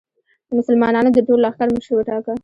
د 0.47 0.49
مسلمانانو 0.59 1.09
د 1.13 1.17
ټول 1.27 1.39
لښکر 1.45 1.67
مشر 1.75 1.93
وټاکه. 1.95 2.33